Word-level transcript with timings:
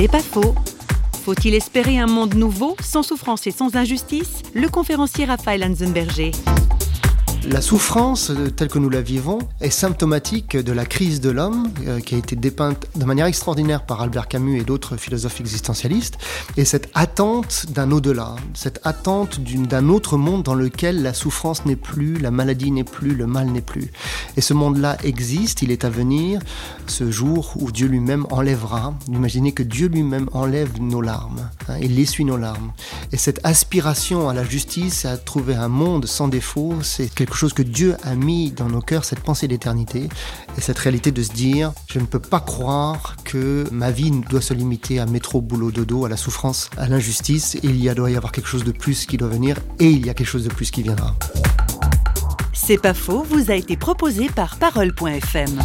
C'est 0.00 0.08
pas 0.08 0.20
faux. 0.20 0.54
Faut-il 1.24 1.54
espérer 1.54 1.98
un 1.98 2.06
monde 2.06 2.34
nouveau, 2.34 2.74
sans 2.80 3.02
souffrance 3.02 3.46
et 3.46 3.50
sans 3.50 3.76
injustice? 3.76 4.40
Le 4.54 4.66
conférencier 4.70 5.26
Raphaël 5.26 5.62
Hansenberger. 5.62 6.32
La 7.48 7.62
souffrance 7.62 8.30
euh, 8.30 8.50
telle 8.50 8.68
que 8.68 8.78
nous 8.78 8.90
la 8.90 9.00
vivons 9.00 9.38
est 9.62 9.70
symptomatique 9.70 10.58
de 10.58 10.72
la 10.72 10.84
crise 10.84 11.22
de 11.22 11.30
l'homme 11.30 11.70
euh, 11.86 11.98
qui 12.00 12.14
a 12.14 12.18
été 12.18 12.36
dépeinte 12.36 12.86
de 12.96 13.04
manière 13.06 13.24
extraordinaire 13.24 13.86
par 13.86 14.02
Albert 14.02 14.28
Camus 14.28 14.60
et 14.60 14.64
d'autres 14.64 14.98
philosophes 14.98 15.40
existentialistes 15.40 16.18
et 16.58 16.66
cette 16.66 16.90
attente 16.94 17.66
d'un 17.70 17.92
au-delà, 17.92 18.36
cette 18.52 18.80
attente 18.84 19.40
d'un 19.40 19.88
autre 19.88 20.18
monde 20.18 20.42
dans 20.42 20.54
lequel 20.54 21.02
la 21.02 21.14
souffrance 21.14 21.64
n'est 21.64 21.76
plus, 21.76 22.18
la 22.18 22.30
maladie 22.30 22.70
n'est 22.70 22.84
plus, 22.84 23.14
le 23.14 23.26
mal 23.26 23.46
n'est 23.46 23.62
plus. 23.62 23.90
Et 24.36 24.42
ce 24.42 24.52
monde-là 24.52 24.98
existe, 25.02 25.62
il 25.62 25.70
est 25.70 25.86
à 25.86 25.90
venir, 25.90 26.40
ce 26.86 27.10
jour 27.10 27.54
où 27.56 27.72
Dieu 27.72 27.88
lui-même 27.88 28.26
enlèvera. 28.30 28.94
Imaginez 29.08 29.52
que 29.52 29.62
Dieu 29.62 29.88
lui-même 29.88 30.28
enlève 30.32 30.78
nos 30.78 31.00
larmes, 31.00 31.48
hein, 31.68 31.78
il 31.80 31.98
essuie 31.98 32.26
nos 32.26 32.36
larmes. 32.36 32.72
Et 33.12 33.16
cette 33.16 33.40
aspiration 33.44 34.28
à 34.28 34.34
la 34.34 34.44
justice, 34.44 35.06
à 35.06 35.16
trouver 35.16 35.54
un 35.54 35.68
monde 35.68 36.04
sans 36.04 36.28
défaut, 36.28 36.74
c'est 36.82 37.12
quelque 37.12 37.29
quelque 37.30 37.38
chose 37.38 37.52
que 37.52 37.62
Dieu 37.62 37.96
a 38.02 38.16
mis 38.16 38.50
dans 38.50 38.68
nos 38.68 38.80
cœurs, 38.80 39.04
cette 39.04 39.20
pensée 39.20 39.46
d'éternité 39.46 40.08
et 40.58 40.60
cette 40.60 40.78
réalité 40.78 41.12
de 41.12 41.22
se 41.22 41.32
dire, 41.32 41.72
je 41.86 42.00
ne 42.00 42.04
peux 42.04 42.18
pas 42.18 42.40
croire 42.40 43.14
que 43.24 43.68
ma 43.70 43.92
vie 43.92 44.10
doit 44.28 44.40
se 44.40 44.52
limiter 44.52 44.98
à 44.98 45.06
métro, 45.06 45.40
boulot, 45.40 45.70
dodo, 45.70 46.04
à 46.04 46.08
la 46.08 46.16
souffrance, 46.16 46.70
à 46.76 46.88
l'injustice. 46.88 47.56
Il 47.62 47.80
y 47.80 47.88
a, 47.88 47.94
doit 47.94 48.10
y 48.10 48.16
avoir 48.16 48.32
quelque 48.32 48.48
chose 48.48 48.64
de 48.64 48.72
plus 48.72 49.06
qui 49.06 49.16
doit 49.16 49.28
venir 49.28 49.58
et 49.78 49.90
il 49.90 50.04
y 50.04 50.10
a 50.10 50.14
quelque 50.14 50.26
chose 50.26 50.42
de 50.42 50.48
plus 50.48 50.72
qui 50.72 50.82
viendra. 50.82 51.14
C'est 52.52 52.82
pas 52.82 52.94
faux, 52.94 53.22
vous 53.22 53.52
a 53.52 53.54
été 53.54 53.76
proposé 53.76 54.28
par 54.28 54.56
parole.fm. 54.56 55.60